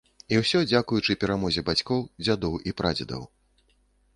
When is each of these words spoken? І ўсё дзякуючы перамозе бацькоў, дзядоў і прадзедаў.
І 0.35 0.37
ўсё 0.43 0.61
дзякуючы 0.71 1.15
перамозе 1.23 1.63
бацькоў, 1.69 2.01
дзядоў 2.25 2.57
і 2.71 2.75
прадзедаў. 2.83 3.21